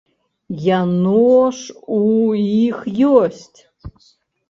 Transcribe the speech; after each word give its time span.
Яно 0.81 1.27
ж 1.59 1.77
у 1.99 2.03
іх 2.65 2.83
ёсць? 3.21 3.59